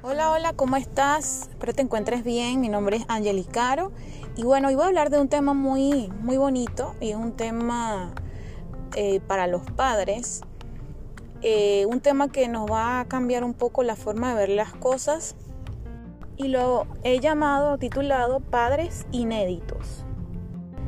[0.00, 1.48] Hola, hola, ¿cómo estás?
[1.50, 2.60] Espero te encuentres bien.
[2.60, 3.90] Mi nombre es Angeli Caro
[4.36, 7.32] y bueno, hoy voy a hablar de un tema muy, muy bonito y es un
[7.32, 8.12] tema
[8.94, 10.42] eh, para los padres.
[11.42, 14.72] Eh, un tema que nos va a cambiar un poco la forma de ver las
[14.72, 15.34] cosas
[16.36, 20.04] y lo he llamado, titulado Padres Inéditos.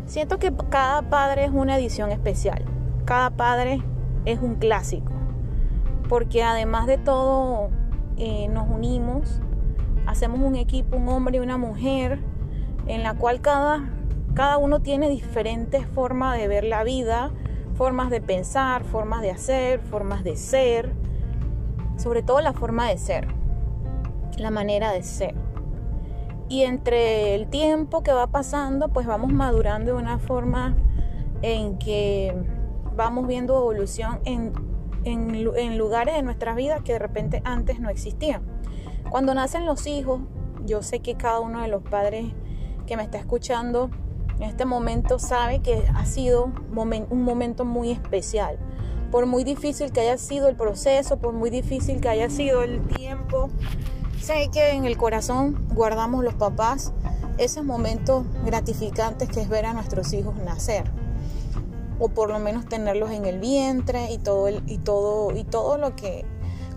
[0.06, 2.64] Siento que cada padre es una edición especial,
[3.06, 3.82] cada padre
[4.24, 5.10] es un clásico,
[6.08, 7.70] porque además de todo
[8.22, 9.40] eh, nos unimos,
[10.06, 12.20] hacemos un equipo, un hombre y una mujer,
[12.86, 13.88] en la cual cada,
[14.34, 17.30] cada uno tiene diferentes formas de ver la vida,
[17.76, 20.92] formas de pensar, formas de hacer, formas de ser,
[21.96, 23.26] sobre todo la forma de ser,
[24.36, 25.34] la manera de ser.
[26.50, 30.76] Y entre el tiempo que va pasando, pues vamos madurando de una forma
[31.40, 32.34] en que
[32.94, 34.52] vamos viendo evolución en
[35.04, 38.42] en, lugares de nuestras vidas que de repente antes no existían.
[39.10, 40.20] Cuando nacen los hijos,
[40.66, 42.26] yo sé que cada uno de los padres
[42.86, 43.90] que me está escuchando
[44.36, 48.58] en este momento sabe que ha sido un momento muy especial.
[49.10, 52.80] Por muy difícil que haya sido el proceso, por muy difícil que haya sido el
[52.86, 53.50] tiempo,
[54.20, 56.92] sé que en el corazón guardamos los papás
[57.38, 60.84] esos momentos gratificantes que es ver a nuestros hijos nacer
[62.00, 65.78] o por lo menos tenerlos en el vientre y todo, el, y todo, y todo
[65.78, 66.24] lo que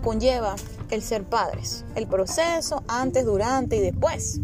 [0.02, 0.54] conlleva
[0.90, 4.40] el ser padres, el proceso antes, durante y después.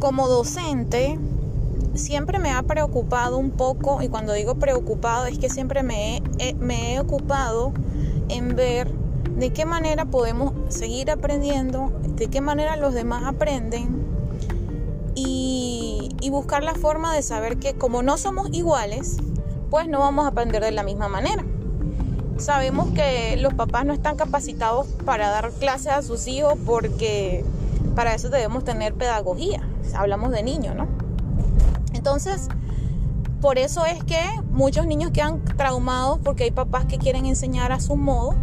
[0.00, 1.18] Como docente,
[1.94, 6.54] siempre me ha preocupado un poco, y cuando digo preocupado es que siempre me he,
[6.54, 7.72] me he ocupado
[8.28, 8.92] en ver
[9.36, 14.04] de qué manera podemos seguir aprendiendo, de qué manera los demás aprenden
[15.14, 19.18] y, y buscar la forma de saber que como no somos iguales,
[19.70, 21.44] pues no vamos a aprender de la misma manera.
[22.38, 27.44] Sabemos que los papás no están capacitados para dar clases a sus hijos porque
[27.94, 29.62] para eso debemos tener pedagogía.
[29.94, 30.86] Hablamos de niños, ¿no?
[31.94, 32.48] Entonces,
[33.40, 37.80] por eso es que muchos niños quedan traumados porque hay papás que quieren enseñar a
[37.80, 38.34] su modo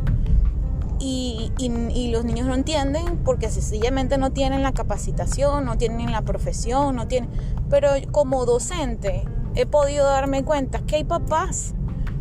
[1.00, 6.22] y, y, los niños no entienden porque sencillamente no tienen la capacitación, no tienen la
[6.22, 7.30] profesión, no tienen...
[7.70, 11.74] Pero como docente he podido darme cuenta que hay papás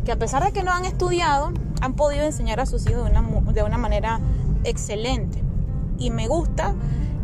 [0.05, 3.11] que a pesar de que no han estudiado, han podido enseñar a sus hijos de
[3.11, 4.19] una, de una manera
[4.63, 5.43] excelente.
[5.97, 6.75] Y me gusta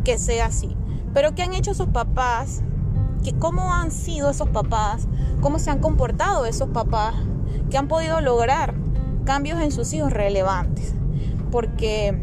[0.04, 0.76] que sea así.
[1.12, 2.62] Pero ¿qué han hecho esos papás?
[3.38, 5.06] ¿Cómo han sido esos papás?
[5.40, 7.14] ¿Cómo se han comportado esos papás
[7.70, 8.74] que han podido lograr
[9.24, 10.94] cambios en sus hijos relevantes?
[11.50, 12.18] Porque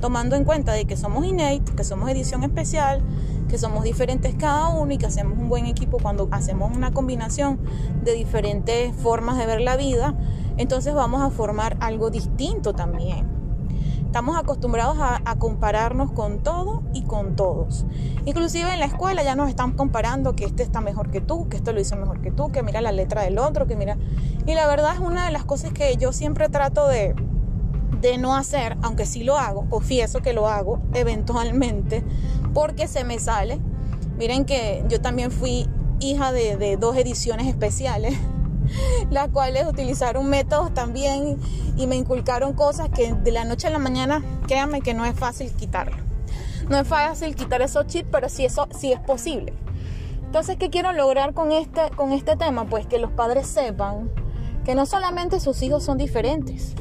[0.00, 3.02] tomando en cuenta de que somos innate, que somos edición especial,
[3.48, 7.58] que somos diferentes cada uno y que hacemos un buen equipo cuando hacemos una combinación
[8.04, 10.14] de diferentes formas de ver la vida,
[10.56, 13.38] entonces vamos a formar algo distinto también.
[14.04, 17.84] Estamos acostumbrados a, compararnos con todo y con todos.
[18.24, 21.58] Inclusive en la escuela ya nos están comparando que este está mejor que tú, que
[21.58, 23.98] esto lo hizo mejor que tú, que mira la letra del otro, que mira...
[24.46, 27.14] Y la verdad es una de las cosas que yo siempre trato de,
[28.00, 32.02] de no hacer, aunque sí lo hago, confieso que lo hago eventualmente,
[32.58, 33.60] porque se me sale.
[34.16, 35.68] Miren que yo también fui
[36.00, 38.18] hija de, dos ediciones especiales,
[39.12, 41.38] las cuales utilizaron métodos también
[41.76, 45.14] y me inculcaron cosas que de la noche a la mañana, créanme que no es
[45.14, 45.98] fácil quitarlo.
[46.68, 49.52] No es fácil quitar esos chips, pero sí, eso, sí es posible.
[50.24, 52.66] Entonces, ¿qué quiero lograr con este, con este tema?
[52.66, 54.10] Pues que los padres sepan
[54.64, 56.74] que no solamente sus hijos son diferentes,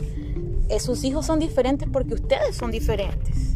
[0.69, 3.53] eh, sus hijos son diferentes porque ustedes son diferentes.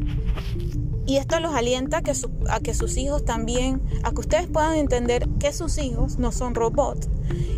[1.12, 5.52] Y esto los alienta a que, sus hijos también, a que ustedes puedan entender que
[5.52, 7.10] sus hijos no son robots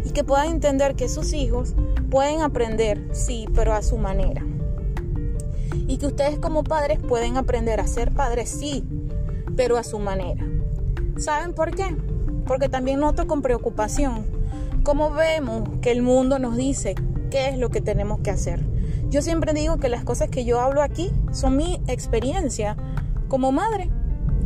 [0.03, 1.75] y que puedan entender que sus hijos
[2.09, 4.44] pueden aprender, sí, pero a su manera.
[5.88, 8.86] Y que ustedes como padres pueden aprender a ser padres, sí,
[9.56, 10.44] pero a su manera.
[11.18, 11.96] ¿Saben por qué?
[12.47, 14.25] Porque también noto con preocupación
[14.81, 16.96] cómo vemos que el mundo nos dice
[17.30, 18.66] qué es lo que tenemos que hacer.
[19.11, 22.78] Yo siempre digo que las cosas que yo hablo aquí son mi experiencia
[23.34, 23.90] como madre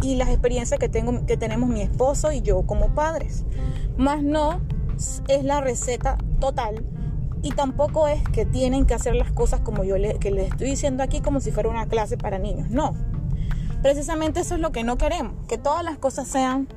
[0.01, 3.44] y las experiencias que, tengo, que tenemos mi esposo y yo como padres.
[3.98, 4.62] Más no
[5.28, 6.86] es la receta total
[7.42, 11.04] y tampoco es que tienen que hacer las cosas como yo que les estoy diciendo
[11.04, 12.69] aquí como si fuera una clase para niños.
[12.69, 12.94] No.
[13.81, 16.69] Precisamente eso es lo que no queremos, que todas las cosas sean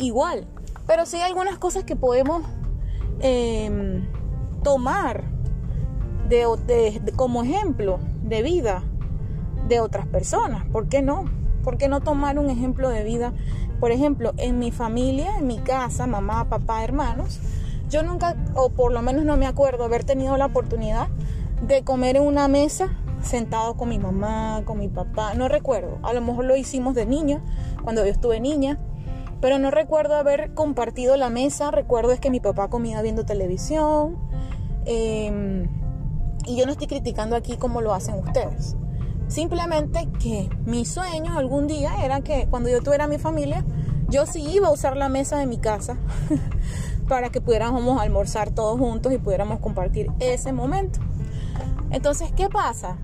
[0.00, 0.48] igual.
[0.88, 2.42] Pero sí hay algunas cosas que podemos
[3.20, 4.08] em,
[4.64, 5.22] tomar
[7.14, 8.82] como ejemplo de vida
[9.68, 10.64] de otras personas.
[10.66, 11.41] ¿Por qué no?
[11.62, 13.32] ¿Por qué no tomar un ejemplo de vida?
[13.80, 17.40] Por ejemplo, en mi familia, en mi casa, mamá, papá, hermanos,
[17.90, 21.08] yo nunca, o por lo menos no me acuerdo haber tenido la oportunidad
[21.66, 25.98] de comer en una mesa sentado con mi mamá, con mi papá, no recuerdo.
[26.02, 27.40] A lo mejor lo hicimos de niña,
[27.82, 28.78] cuando yo estuve niña,
[29.40, 31.70] pero no recuerdo haber compartido la mesa.
[31.70, 34.16] Recuerdo es que mi papá comía viendo televisión.
[34.84, 35.68] Em,
[36.46, 38.76] y yo no estoy criticando aquí como lo hacen ustedes.
[39.32, 43.64] Simplemente que mi sueño algún día era que cuando yo tuviera mi familia,
[44.10, 45.96] yo sí iba a usar la mesa de mi casa
[47.08, 51.00] para que pudiéramos almorzar todos juntos y pudiéramos compartir ese momento.
[51.90, 52.98] Entonces, ¿qué pasa?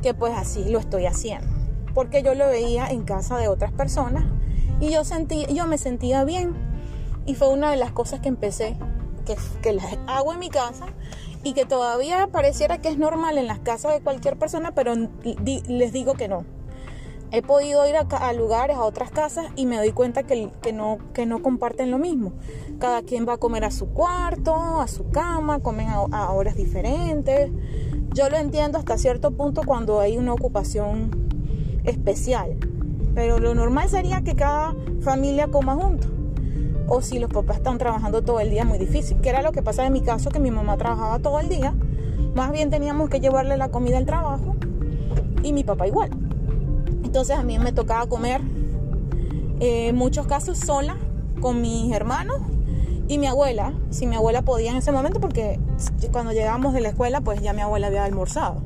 [0.00, 1.46] Que pues así lo estoy haciendo.
[1.92, 4.24] Porque yo lo veía en casa de otras personas
[4.80, 6.54] y yo, sentí, yo me sentía bien.
[7.26, 8.78] Y fue una de las cosas que empecé,
[9.26, 10.86] que, que las hago en mi casa
[11.42, 15.92] y que todavía pareciera que es normal en las casas de cualquier persona, pero les
[15.92, 16.44] digo que no.
[17.30, 21.26] He podido ir a, lugares, a otras casas y me doy cuenta que, no, que
[21.26, 22.32] no comparten lo mismo.
[22.78, 27.50] Cada quien va a comer a su cuarto, a su cama, comen a horas diferentes.
[28.14, 31.28] Yo lo entiendo hasta cierto punto cuando hay una ocupación
[31.84, 32.56] especial,
[33.14, 36.10] pero lo normal sería que cada familia coma juntos.
[36.88, 39.20] O si los papás están trabajando todo el día, muy difícil.
[39.20, 41.74] Que era lo que pasa en mi caso, que mi mamá trabajaba todo el día.
[42.34, 44.56] Más bien teníamos que llevarle la comida al trabajo
[45.42, 46.10] y mi papá igual.
[47.04, 48.40] Entonces a mí me tocaba comer
[49.60, 50.96] eh, en muchos casos sola
[51.40, 52.38] con mis hermanos
[53.08, 55.58] y mi abuela, si mi abuela podía en ese momento, porque
[56.12, 58.62] cuando llegamos de la escuela, pues ya mi abuela había almorzado.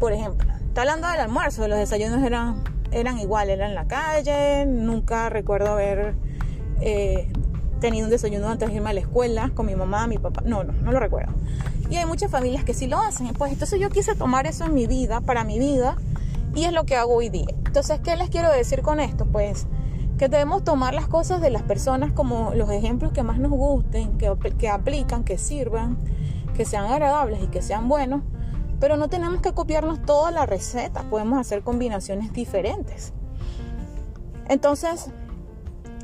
[0.00, 4.64] Por ejemplo, está hablando del almuerzo, los desayunos eran, eran igual, eran en la calle,
[4.66, 6.14] nunca recuerdo haber
[6.82, 7.30] eh,
[7.80, 10.64] tenido un desayuno antes de irme a la escuela con mi mamá, mi papá, no,
[10.64, 11.32] no, no lo recuerdo.
[11.90, 14.74] Y hay muchas familias que sí lo hacen, pues entonces yo quise tomar eso en
[14.74, 15.96] mi vida, para mi vida,
[16.54, 17.48] y es lo que hago hoy día.
[17.66, 19.26] Entonces, ¿qué les quiero decir con esto?
[19.26, 19.66] Pues
[20.18, 24.18] que debemos tomar las cosas de las personas como los ejemplos que más nos gusten,
[24.18, 25.98] que, que aplican, que sirvan,
[26.56, 28.22] que sean agradables y que sean buenos,
[28.78, 33.12] pero no tenemos que copiarnos toda la receta, podemos hacer combinaciones diferentes.
[34.48, 35.10] Entonces,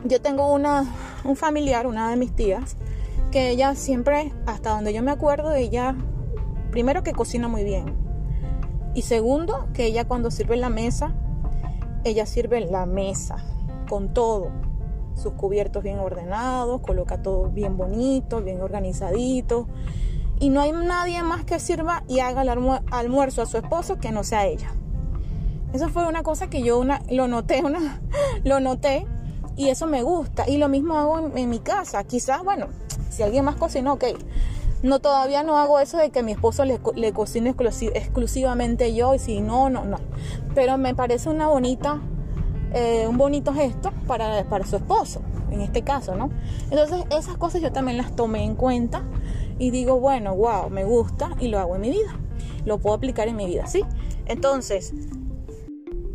[0.04, 0.84] yo tengo una,
[1.24, 2.76] un familiar, una de mis tías,
[3.30, 5.94] que ella siempre, hasta donde yo me acuerdo, ella,
[6.70, 7.94] primero que cocina muy bien,
[8.94, 11.14] y segundo, que ella cuando sirve la mesa,
[12.04, 13.36] ella sirve la mesa
[13.88, 14.50] con todo.
[15.14, 19.68] Sus cubiertos bien ordenados, coloca todo bien bonito, bien organizadito.
[20.40, 22.48] Y no hay nadie más que sirva y haga el
[22.90, 24.70] almuerzo a su esposo que no sea ella.
[25.72, 28.00] Eso fue una cosa que yo una, lo noté, una,
[28.44, 29.06] lo noté
[29.58, 30.48] y eso me gusta.
[30.48, 32.02] Y lo mismo hago en, mi casa.
[32.04, 32.68] Quizás, bueno,
[33.10, 34.04] si alguien más cocina, ok.
[34.82, 37.54] No, todavía no hago eso de que mi esposo le, le cocine
[37.94, 39.98] exclusivamente yo y si no, no, no.
[40.54, 42.00] Pero me parece una bonita
[42.74, 46.30] eh, un bonito gesto para, para su esposo, en este caso, ¿no?
[46.70, 49.02] Entonces esas cosas yo también las tomé en cuenta
[49.58, 52.16] y digo, bueno, wow, me gusta y lo hago en mi vida.
[52.66, 53.84] Lo puedo aplicar en mi vida, ¿sí?
[54.26, 54.92] Entonces,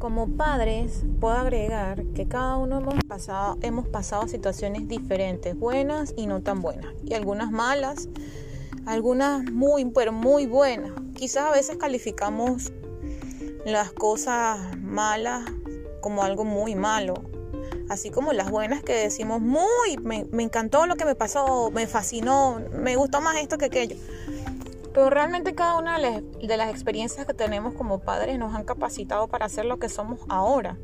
[0.03, 6.27] como padres, puedo agregar que cada uno hemos pasado, hemos pasado situaciones diferentes, buenas y
[6.27, 8.09] no tan buenas, y algunas malas,
[8.85, 10.91] algunas muy, pero muy buenas.
[11.15, 12.73] Quizás a veces calificamos
[13.65, 15.49] las cosas malas
[16.01, 17.13] como algo muy malo.
[17.87, 22.61] Así como las buenas que decimos, muy, me, encantó lo que me pasó, me fascinó,
[22.73, 23.95] me gustó más esto que aquello.
[24.93, 29.49] Pero realmente cada una de las experiencias que tenemos como padres nos han capacitado para
[29.49, 30.77] ser lo que somos ahora.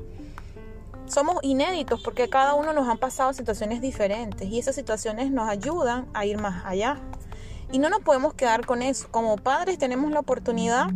[1.06, 6.08] Somos inéditos porque cada uno nos han pasado situaciones diferentes y esas situaciones nos ayudan
[6.14, 6.98] a ir más allá.
[7.72, 9.08] Y no nos podemos quedar con eso.
[9.12, 10.88] Como padres tenemos la oportunidad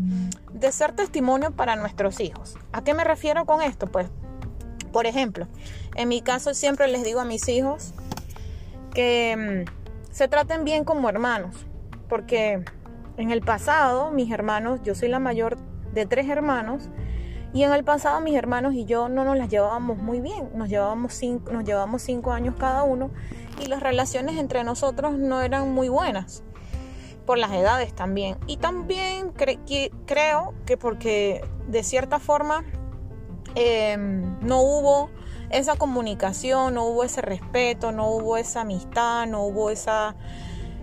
[0.51, 2.55] de ser testimonio para nuestros hijos.
[2.71, 3.88] ¿A qué me refiero con esto?
[3.88, 4.07] Pues,
[4.91, 5.47] por ejemplo,
[5.95, 7.93] en mi caso siempre les digo a mis hijos
[8.93, 11.55] que mm, se traten bien como hermanos,
[12.07, 12.63] porque
[13.17, 15.58] en el pasado mis hermanos, yo soy la mayor
[15.93, 16.89] de tres hermanos,
[17.53, 20.70] y en el pasado mis hermanos y yo no nos las llevábamos muy bien, nos
[20.70, 23.12] llevábamos cinco, nos llevábamos cinco años cada uno
[23.62, 26.43] y las relaciones entre nosotros no eran muy buenas
[27.27, 28.38] por las edades también.
[28.48, 29.32] Y también
[30.05, 32.65] creo que porque de cierta forma
[33.53, 35.12] em, no hubo
[35.51, 40.15] esa comunicación, no hubo ese respeto, no hubo esa amistad, no hubo esa...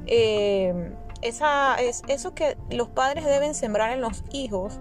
[0.06, 4.80] Em, esa es, eso que los padres deben sembrar en los hijos,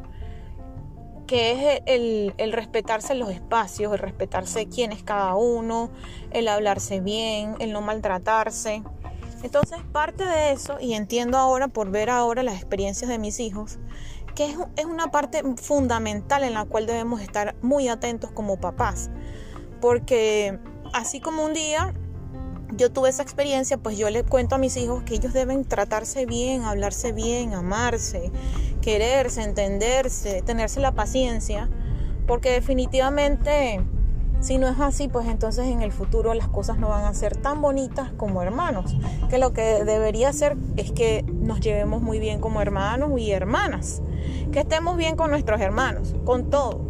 [1.27, 5.91] que es el, el, respetarse los espacios, el respetarse quién es cada uno,
[6.31, 8.83] el hablarse bien, el no maltratarse.
[9.43, 13.77] Entonces, parte de eso, y entiendo ahora por ver ahora las experiencias de mis hijos,
[14.33, 19.11] que es, es una parte fundamental en la cual debemos estar muy atentos como papás.
[19.79, 20.59] Porque
[20.93, 21.93] así como un día
[22.79, 26.25] yo tuve esa experiencia, pues yo le cuento a mis hijos que ellos deben tratarse
[26.25, 28.31] bien, hablarse bien, amarse,
[28.81, 31.69] quererse, entenderse, tenerse la paciencia,
[32.25, 33.81] porque definitivamente
[34.39, 37.35] si no es así, pues entonces en el futuro las cosas no van a ser
[37.35, 38.95] tan bonitas como hermanos,
[39.29, 44.01] que lo que debería ser es que nos llevemos muy bien como hermanos y hermanas,
[44.53, 46.87] que estemos bien con nuestros hermanos, con todo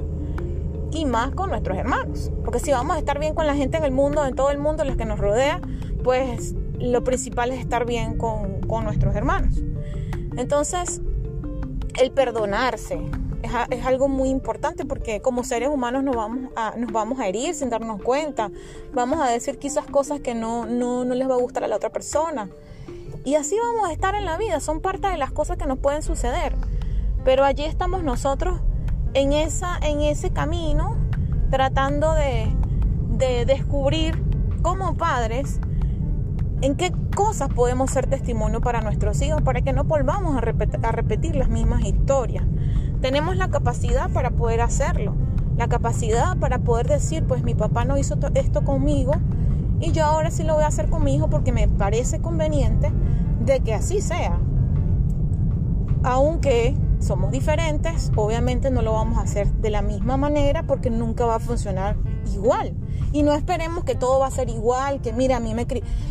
[0.91, 2.31] y más con nuestros hermanos.
[2.43, 4.60] Porque si vamos a estar bien con la gente en el mundo, en todo el
[4.60, 5.60] mundo, los que nos rodea,
[6.03, 9.56] pues lo principal es estar bien con, nuestros hermanos.
[10.38, 11.01] Entonces,
[12.00, 13.00] el perdonarse
[13.72, 17.53] es, algo muy importante porque como seres humanos nos vamos, a, nos vamos a herir
[17.56, 18.51] sin darnos cuenta.
[18.94, 21.75] Vamos a decir quizás cosas que no, no, no les va a gustar a la
[21.75, 22.50] otra persona.
[23.25, 24.60] Y así vamos a estar en la vida.
[24.60, 26.56] Son parte de las cosas que nos pueden suceder.
[27.25, 28.60] Pero allí estamos nosotros
[29.13, 30.96] en, esa, en ese camino
[31.50, 32.56] tratando de,
[33.46, 34.24] descubrir
[34.62, 35.60] como padres
[36.62, 40.80] en qué cosas podemos ser testimonio para nuestros hijos para que no volvamos a repetir,
[40.86, 42.44] a repetir las mismas historias.
[43.01, 45.16] Tenemos la capacidad para poder hacerlo,
[45.58, 49.13] la capacidad para poder decir, pues mi papá no hizo esto conmigo
[49.80, 52.92] y yo ahora sí lo voy a hacer con mi hijo porque me parece conveniente
[53.46, 54.38] de que así sea.
[56.04, 61.25] Aunque somos diferentes, obviamente no lo vamos a hacer de la misma manera porque nunca
[61.25, 61.96] va a funcionar
[62.34, 62.74] igual.
[63.12, 65.65] Y no esperemos que todo va a ser igual, que mira, a mí me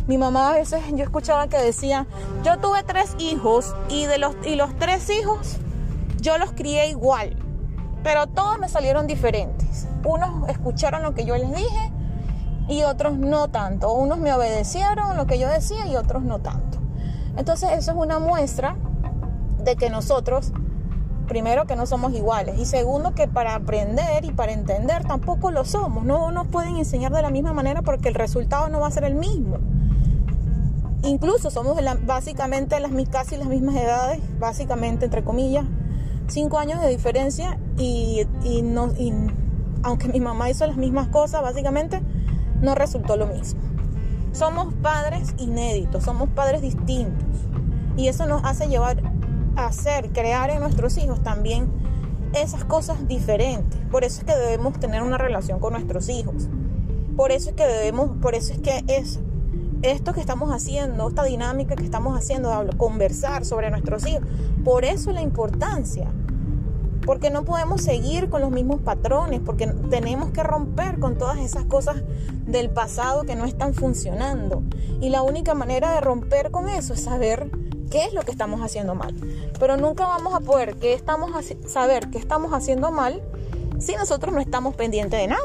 [0.07, 2.07] mi mamá a veces yo escuchaba que decía,
[2.43, 5.57] "Yo tuve tres hijos y de los y los tres hijos
[6.21, 7.35] yo los crié igual,
[8.03, 9.87] pero todos me salieron diferentes.
[10.03, 11.91] Unos escucharon lo que yo les dije
[12.67, 13.93] y otros no tanto.
[13.93, 16.77] Unos me obedecieron lo que yo decía y otros no tanto.
[17.37, 18.75] Entonces, eso es una muestra
[19.63, 20.51] de que nosotros
[21.29, 25.63] primero que no somos iguales y segundo que para aprender y para entender tampoco lo
[25.63, 26.03] somos.
[26.03, 29.05] No nos pueden enseñar de la misma manera porque el resultado no va a ser
[29.05, 29.59] el mismo.
[31.03, 35.65] Incluso somos básicamente las, casi las mismas edades, básicamente entre comillas,
[36.27, 38.63] cinco años de diferencia y, y
[39.83, 42.01] aunque mi mamá hizo las mismas cosas, básicamente
[42.61, 43.61] no resultó lo mismo.
[44.33, 47.25] Somos padres inéditos, somos padres distintos
[47.95, 48.98] y eso nos hace llevar
[49.67, 51.69] hacer, crear en nuestros hijos también
[52.33, 53.79] esas cosas diferentes.
[53.91, 56.47] Por eso es que debemos tener una relación con nuestros hijos.
[57.15, 59.19] Por eso es que debemos, por eso es que es
[59.81, 64.23] esto que estamos haciendo, esta dinámica que estamos haciendo, conversar sobre nuestros hijos.
[64.63, 66.07] Por eso la importancia.
[67.05, 71.65] Porque no podemos seguir con los mismos patrones, porque tenemos que romper con todas esas
[71.65, 72.03] cosas
[72.45, 74.61] del pasado que no están funcionando.
[75.01, 77.49] Y la única manera de romper con eso es saber
[77.89, 79.15] qué es lo que estamos haciendo mal.
[79.59, 81.31] Pero nunca vamos a poder que estamos
[81.67, 83.21] saber qué estamos haciendo mal
[83.79, 85.41] si nosotros no estamos pendientes de nada.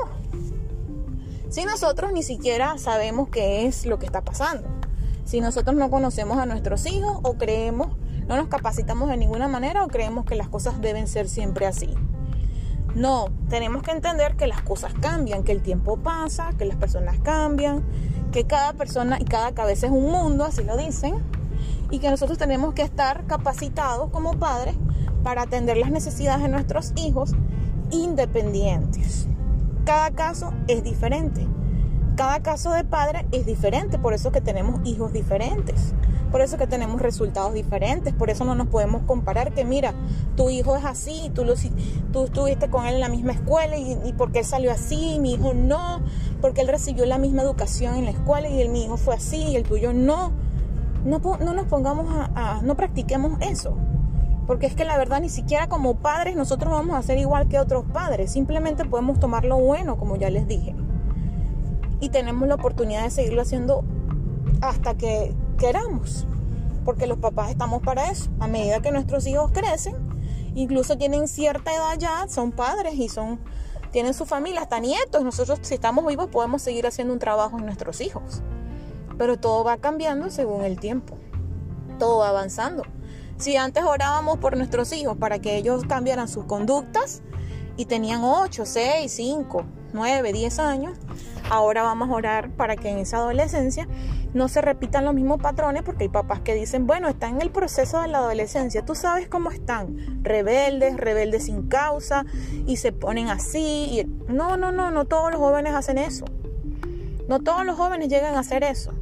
[1.48, 4.68] Si nosotros ni siquiera sabemos qué es lo que está pasando.
[5.24, 7.88] Si nosotros no conocemos a nuestros hijos o creemos,
[8.26, 11.94] no nos capacitamos de ninguna manera o creemos que las cosas deben ser siempre así.
[12.94, 17.18] No, tenemos que entender que las cosas cambian, que el tiempo pasa, que las personas
[17.20, 17.84] cambian,
[18.32, 21.14] que cada persona y cada cabeza es un mundo, así lo dicen
[21.90, 24.76] y que nosotros tenemos que estar capacitados como padres
[25.22, 27.32] para atender las necesidades de nuestros hijos
[27.90, 29.26] independientes.
[29.84, 31.46] Cada caso es diferente.
[32.16, 35.94] Cada caso de padre es diferente, por eso que tenemos hijos diferentes,
[36.30, 39.94] por eso que tenemos resultados diferentes, por eso no nos podemos comparar que mira,
[40.36, 41.54] tu hijo es así, tú, lo,
[42.12, 45.34] tú estuviste con él en la misma escuela y, y porque él salió así, mi
[45.34, 46.02] hijo no,
[46.40, 49.38] porque él recibió la misma educación en la escuela y el, mi hijo fue así
[49.38, 50.43] y el tuyo no
[51.04, 53.76] no, nos pongamos a, no practiquemos eso.
[54.46, 57.58] Porque es que la verdad ni siquiera como padres nosotros vamos a ser igual que
[57.58, 58.32] otros padres.
[58.32, 60.74] Simplemente podemos tomar lo bueno, como ya les dije.
[62.00, 63.84] Y tenemos la oportunidad de seguirlo haciendo
[64.60, 66.26] hasta que queramos.
[66.84, 68.30] Porque los papás estamos para eso.
[68.40, 69.94] A medida que nuestros hijos crecen,
[70.54, 73.40] incluso tienen cierta edad ya, son padres y son
[73.92, 75.22] tienen su familia, hasta nietos.
[75.22, 78.42] Nosotros si estamos vivos podemos seguir haciendo un trabajo en nuestros hijos.
[79.18, 81.16] Pero todo va cambiando según el tiempo.
[81.98, 82.82] Todo va avanzando.
[83.36, 87.22] Si antes orábamos por nuestros hijos para que ellos cambiaran sus conductas
[87.76, 90.98] y tenían 8, 6, 5, 9, 10 años,
[91.50, 93.88] ahora vamos a orar para que en esa adolescencia
[94.34, 97.50] no se repitan los mismos patrones porque hay papás que dicen, bueno, están en el
[97.50, 102.24] proceso de la adolescencia, tú sabes cómo están, rebeldes, rebeldes sin causa
[102.66, 104.00] y se ponen así.
[104.00, 104.32] Y...
[104.32, 106.24] No, no, no, no todos los jóvenes hacen eso.
[107.28, 108.92] No todos los jóvenes llegan a hacer eso.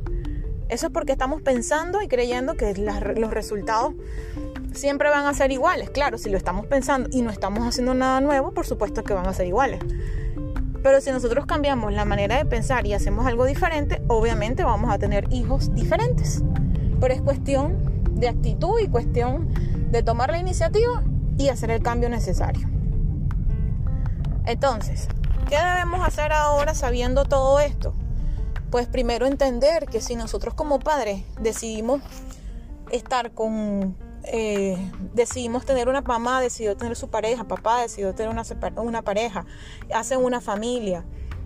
[0.73, 3.93] Eso es porque estamos pensando y creyendo que los resultados
[4.73, 5.91] siempre van a ser iguales.
[5.91, 9.27] Claro, si lo estamos pensando y no estamos haciendo nada nuevo, por supuesto que van
[9.27, 9.81] a ser iguales.
[10.83, 14.99] Pero si nosotros cambiamos la manera de pensar y hacemos algo diferente, obviamente vamos a
[14.99, 16.43] tener hijos diferentes.
[16.99, 19.53] Pero es cuestión de actitud y cuestión
[19.91, 21.03] de tomar la iniciativa
[21.37, 22.67] y hacer el cambio necesario.
[24.47, 25.07] Entonces,
[25.51, 27.95] ¿qué debemos hacer ahora sabiendo todo esto?
[28.73, 32.01] Pues primero entender que si nosotros como padres decidimos
[32.91, 34.79] estar con, eh,
[35.13, 38.45] decidimos tener una mamá, decidió tener su pareja, papá decidió tener una,
[38.77, 39.45] una pareja,
[39.95, 41.05] hacen una familia,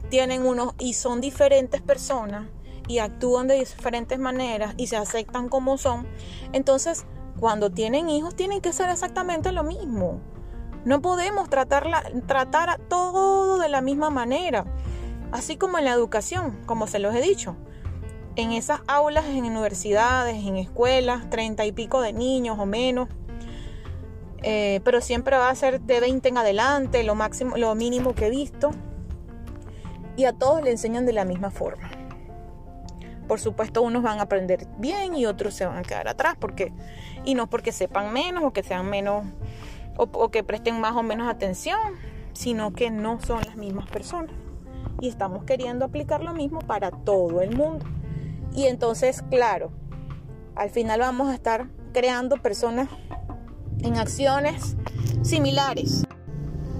[0.08, 2.46] tienen unos y son diferentes personas
[2.86, 6.06] y actúan de diferentes maneras y se aceptan como son,
[6.52, 7.06] entonces
[7.40, 10.20] cuando tienen hijos tienen que ser exactamente lo mismo.
[10.84, 14.64] No podemos tratarla, tratar a todo de la misma manera.
[15.36, 17.56] Así como en la educación, como se los he dicho.
[18.36, 23.10] En esas aulas, en universidades, en escuelas, treinta y pico de niños o menos.
[24.42, 28.28] Eh, pero siempre va a ser de 20 en adelante, lo máximo, lo mínimo que
[28.28, 28.70] he visto.
[30.16, 31.90] Y a todos le enseñan de la misma forma.
[33.28, 36.72] Por supuesto, unos van a aprender bien y otros se van a quedar atrás, porque
[37.26, 39.26] y no porque sepan menos o que sean menos
[39.98, 41.78] o, que presten más o menos atención,
[42.32, 44.45] sino que no son las mismas personas.
[45.00, 47.84] Y estamos queriendo aplicar lo mismo para todo el mundo.
[48.54, 49.70] Y entonces, claro,
[50.54, 52.88] al final vamos a estar creando personas
[53.80, 54.76] en acciones
[55.22, 56.04] similares.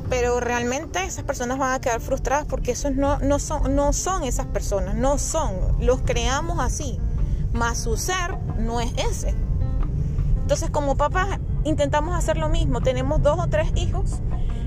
[0.09, 4.25] Pero realmente esas personas van a quedar frustradas porque esos no, no, son, no son
[4.25, 5.55] esas personas, no son.
[5.81, 6.99] Los creamos así.
[7.53, 9.35] Más su ser no es ese.
[10.43, 12.81] Entonces como papás intentamos hacer lo mismo.
[12.81, 14.21] Tenemos dos o tres hijos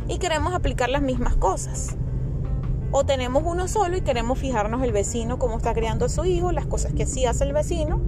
[0.08, 1.96] y queremos aplicar las mismas cosas.
[2.92, 6.52] O tenemos uno solo y queremos fijarnos el vecino, cómo está criando a su hijo,
[6.52, 8.02] las cosas que sí hace el vecino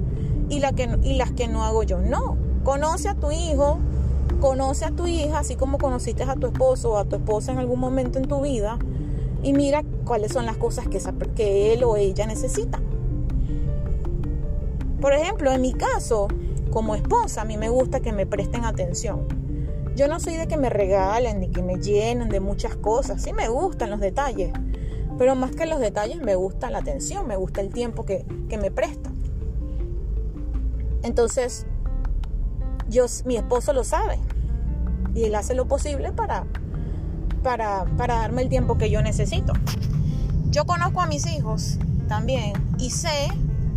[0.49, 1.99] y, que, y las que no hago yo.
[1.99, 3.77] No, conoce a tu hijo,
[4.39, 7.59] conoce a tu hija, así como conociste a tu esposo o a tu esposa en
[7.59, 8.79] algún momento en tu vida,
[9.43, 10.99] y mira cuáles son las cosas que,
[11.35, 12.79] que él o ella necesita.
[14.99, 16.27] Por ejemplo, en mi caso,
[16.71, 19.27] como esposa, a mí me gusta que me presten atención.
[19.95, 23.21] Yo no soy de que me regalen ni que me llenen de muchas cosas.
[23.21, 24.53] Sí me gustan los detalles,
[25.21, 28.25] pero más que los detalles me gusta la atención, me gusta el tiempo que,
[28.59, 29.13] me prestan.
[31.03, 31.67] Entonces,
[32.89, 34.17] yo, mi esposo lo sabe
[35.13, 36.47] y él hace lo posible para,
[37.43, 39.53] para, para darme el tiempo que yo necesito.
[40.49, 43.27] Yo conozco a mis hijos también y sé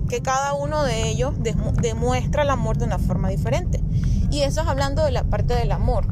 [0.09, 1.35] que cada uno de ellos
[1.83, 3.83] demuestra el amor de una forma diferente.
[4.31, 6.07] Y eso es hablando de la parte del amor.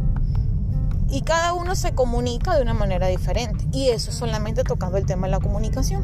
[1.09, 3.52] Y cada uno se comunica de una manera diferente.
[3.73, 6.03] Y eso es solamente tocando el tema de la comunicación.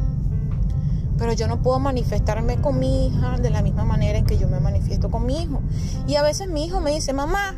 [1.17, 4.47] Pero yo no puedo manifestarme con mi hija de la misma manera en que yo
[4.47, 5.61] me manifiesto con mi hijo.
[6.07, 7.55] Y a veces mi hijo me dice, mamá,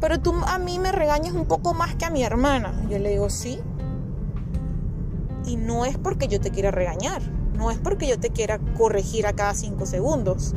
[0.00, 2.74] pero tú a mí me regañas un poco más que a mi hermana.
[2.90, 3.60] Yo le digo, sí.
[5.46, 7.22] Y no es porque yo te quiera regañar
[7.54, 10.54] no es porque yo te quiera corregir a cada cinco segundos,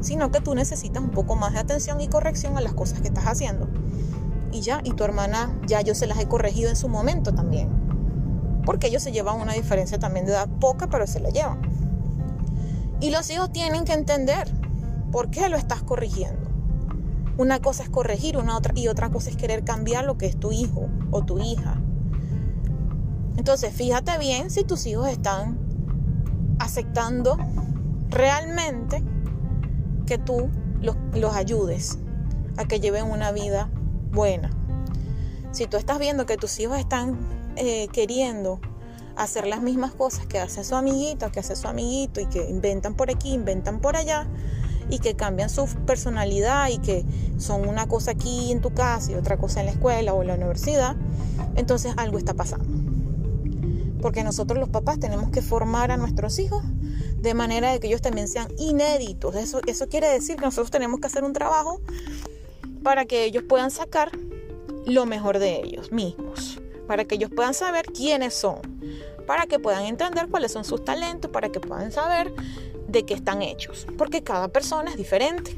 [0.00, 3.08] sino que tú necesitas un poco más de atención y corrección a las cosas que
[3.08, 3.68] estás haciendo.
[4.52, 7.70] Y ya, y tu hermana ya yo se las he corregido en su momento también.
[8.64, 11.60] Porque ellos se llevan una diferencia también de edad poca, pero se la llevan.
[13.00, 14.48] Y los hijos tienen que entender
[15.12, 16.50] por qué lo estás corrigiendo.
[17.36, 20.38] Una cosa es corregir una otra, y otra cosa es querer cambiar lo que es
[20.38, 21.80] tu hijo o tu hija.
[23.36, 25.58] Entonces, fíjate bien si tus hijos están
[26.58, 27.36] aceptando
[28.08, 29.02] realmente
[30.06, 30.48] que tú
[30.80, 30.96] los,
[31.34, 31.98] ayudes
[32.56, 33.68] a que lleven una vida
[34.12, 34.50] buena.
[35.50, 37.18] Si tú estás viendo que tus hijos están
[37.56, 38.60] eh, queriendo
[39.16, 42.94] hacer las mismas cosas que hace su amiguito, que hace su amiguito y que inventan
[42.94, 44.26] por aquí, inventan por allá
[44.90, 47.04] y que cambian su personalidad y que
[47.38, 50.28] son una cosa aquí en tu casa y otra cosa en la escuela o en
[50.28, 50.96] la universidad,
[51.54, 52.84] entonces algo está pasando
[54.04, 56.62] porque nosotros los papás tenemos que formar a nuestros hijos
[57.22, 59.34] de manera de que ellos también sean inéditos.
[59.34, 61.80] Eso, eso quiere decir que nosotros tenemos que hacer un trabajo
[62.82, 64.10] para que ellos puedan sacar
[64.84, 66.53] lo mejor de ellos mismos,
[66.86, 68.60] para que ellos puedan saber quiénes son,
[69.26, 72.32] para que puedan entender cuáles son sus talentos, para que puedan saber
[72.88, 75.54] de qué están hechos, porque cada persona es diferente.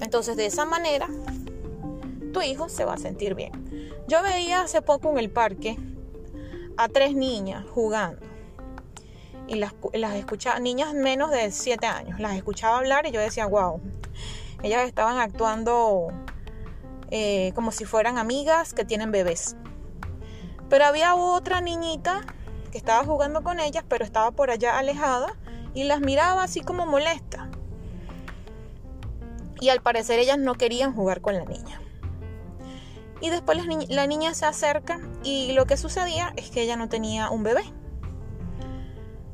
[0.00, 1.08] Entonces, de esa manera,
[2.32, 3.52] tu hijo se va a sentir bien.
[4.06, 5.78] Yo veía hace poco en el parque
[6.76, 8.20] a tres niñas jugando.
[9.46, 9.74] Y las,
[10.14, 13.80] escuchaba, niñas menos de 7 años, las escuchaba hablar y yo decía, wow,
[14.62, 16.08] ellas estaban actuando
[17.10, 19.56] eh, como si fueran amigas que tienen bebés.
[20.68, 22.22] Pero había otra niñita
[22.70, 25.34] que estaba jugando con ellas, pero estaba por allá alejada
[25.74, 27.48] y las miraba así como molesta.
[29.60, 31.80] Y al parecer ellas no querían jugar con la niña.
[33.20, 37.30] Y después la, niña se acerca y lo que sucedía es que ella no tenía
[37.30, 37.62] un bebé.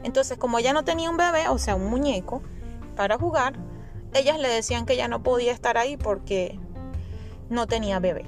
[0.02, 2.42] Entonces, como ella no tenía un bebé, o sea, un muñeco,
[2.94, 3.54] para jugar,
[4.14, 6.58] ellas le decían que ella no podía estar ahí porque
[7.48, 8.26] no tenía bebé.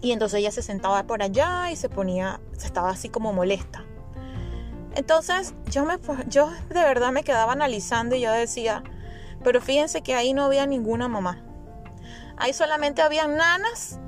[0.00, 3.84] Y entonces ella se sentaba por allá y se ponía, se estaba así como molesta.
[4.94, 8.82] Entonces yo, me, yo de verdad me quedaba analizando y yo decía,
[9.44, 11.42] pero fíjense que ahí no había ninguna mamá.
[12.38, 13.98] Ahí solamente habían nanas,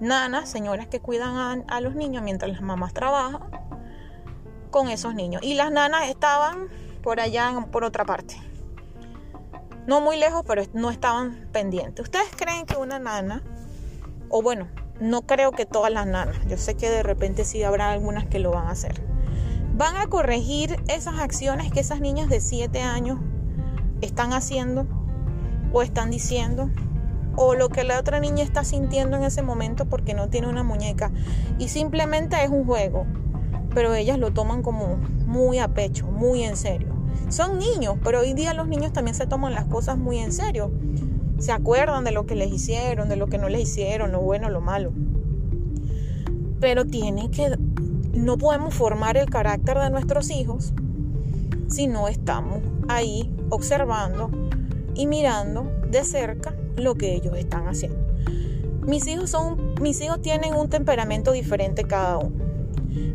[0.00, 3.40] nanas, señoras que cuidan a, los niños mientras las mamás trabajan
[4.70, 5.42] con esos niños.
[5.42, 6.68] Y las nanas estaban
[7.02, 8.36] por allá, por otra parte.
[9.86, 12.04] No muy lejos, pero no estaban pendientes.
[12.04, 13.42] ¿Ustedes creen que una nana,
[14.28, 14.68] o bueno,
[15.00, 18.38] no creo que todas las nanas, yo sé que de repente sí habrá algunas que
[18.38, 19.00] lo van a hacer,
[19.74, 23.18] van a corregir esas acciones que esas niñas de 7 años
[24.00, 24.86] están haciendo
[25.72, 26.70] o están diciendo
[27.36, 30.64] o lo que la otra niña está sintiendo en ese momento porque no tiene una
[30.64, 31.12] muñeca
[31.58, 33.06] y simplemente es un juego,
[33.74, 36.88] pero ellas lo toman como muy a pecho, muy en serio.
[37.28, 40.72] Son niños, pero hoy día los niños también se toman las cosas muy en serio.
[41.38, 44.50] Se acuerdan de lo que les hicieron, de lo que no les hicieron, lo bueno,
[44.50, 44.92] lo malo.
[46.60, 47.56] Pero tienen que
[48.12, 50.72] no podemos formar el carácter de nuestros hijos
[51.68, 54.30] si no estamos ahí observando
[54.94, 57.98] y mirando de cerca lo que ellos están haciendo.
[58.86, 62.44] Mis hijos son mis hijos tienen un temperamento diferente cada uno.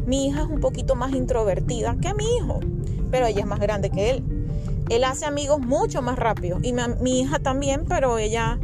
[0.05, 2.59] Mi hija es un poquito más introvertida que mi hijo,
[3.11, 4.23] pero ella es más grande que él.
[4.89, 8.59] Él hace amigos mucho más rápido y mi, hija también, pero ella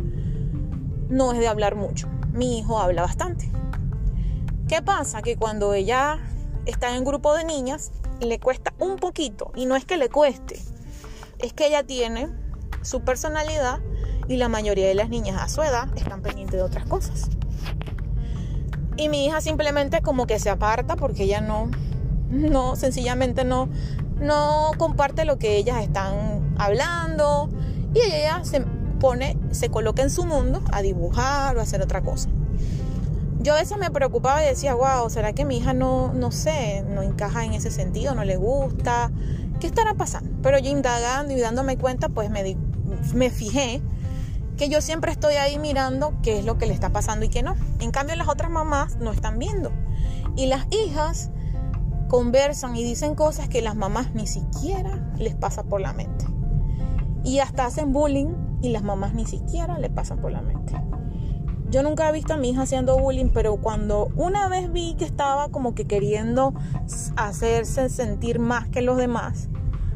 [1.10, 2.08] no es de hablar mucho.
[2.34, 3.50] Mi hijo habla bastante.
[4.68, 5.22] ¿Qué pasa?
[5.22, 6.20] Que cuando ella
[6.66, 9.52] está en un grupo de niñas, le cuesta un poquito.
[9.56, 10.60] Y no es que le cueste,
[11.40, 12.30] es que ella tiene
[12.82, 13.80] su personalidad
[14.28, 17.30] y la mayoría de las niñas a su edad están pendientes de otras cosas.
[18.96, 21.72] Y mi hija simplemente como que se aparta porque ella no,
[22.30, 23.70] no, sencillamente no,
[24.20, 27.50] no comparte lo que ellas están hablando
[27.94, 28.62] y ella se
[29.00, 32.30] pone, se coloca en su mundo a dibujar o a hacer otra cosa
[33.42, 36.84] yo a veces me preocupaba y decía, wow, ¿será que mi hija no, no sé,
[36.84, 39.12] no encaja en ese sentido, no le gusta?
[39.60, 40.30] ¿Qué estará pasando?
[40.44, 42.58] Pero yo indagando y dándome cuenta, pues me,
[43.14, 43.82] me fijé
[44.58, 47.42] que yo siempre estoy ahí mirando qué es lo que le está pasando y qué
[47.42, 47.56] no.
[47.80, 49.72] En cambio, las otras mamás no están viendo.
[50.36, 51.32] Y las hijas
[52.10, 56.26] conversan y dicen cosas que las mamás ni siquiera les pasa por la mente.
[57.24, 60.74] Y hasta hacen bullying y las mamás ni siquiera le pasan por la mente.
[61.70, 65.06] Yo nunca he visto a mi hija haciendo bullying, pero cuando una vez vi que
[65.06, 66.56] estaba como que queriendo
[67.16, 69.50] hacerse sentir más que los demás,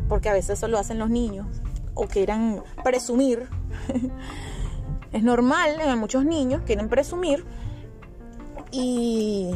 [0.07, 1.47] porque a veces eso lo hacen los niños,
[1.95, 3.49] o quieran presumir,
[5.11, 7.43] es normal, en muchos niños quieren presumir,
[8.71, 9.55] y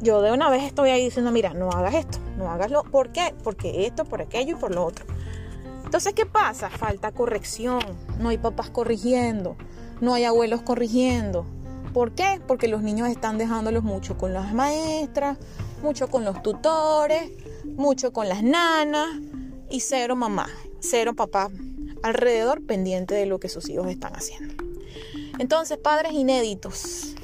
[0.00, 3.10] yo de una vez estoy ahí diciendo, mira, no hagas esto, no hagas lo, ¿por
[3.10, 3.34] qué?
[3.42, 5.04] Porque esto, por aquello y por lo otro.
[5.84, 6.70] Entonces, ¿qué pasa?
[6.70, 7.80] Falta corrección,
[8.18, 9.56] no hay papás corrigiendo
[10.00, 11.46] no hay abuelos corrigiendo.
[11.92, 12.40] ¿Por qué?
[12.46, 15.38] Porque los niños están dejándolos mucho con las maestras,
[15.82, 17.30] mucho con los tutores,
[17.64, 19.08] mucho con las nanas
[19.68, 20.48] y cero mamá,
[20.80, 21.50] cero papá
[22.02, 24.54] alrededor pendiente de lo que sus hijos están haciendo.
[25.38, 27.14] Entonces, padres inéditos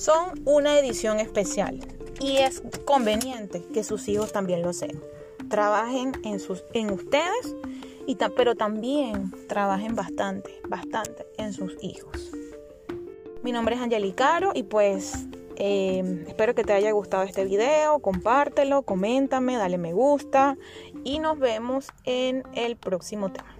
[0.00, 1.78] son una edición especial
[2.20, 4.98] y es conveniente que sus hijos también lo sean.
[5.50, 7.54] Trabajen en, sus, en ustedes
[8.36, 12.32] pero también trabajen bastante, bastante en sus hijos.
[13.42, 18.82] Mi nombre es Angelicaro y pues em, espero que te haya gustado este video, compártelo,
[18.82, 20.56] coméntame, dale me gusta
[21.04, 23.59] y nos vemos en el próximo tema.